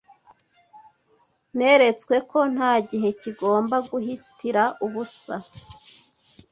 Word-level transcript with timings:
Neretswe 1.57 2.15
ko 2.29 2.39
nta 2.53 2.71
gihe 2.89 3.09
kigomba 3.21 3.75
guhitira 3.89 4.63
ubusa 4.85 5.35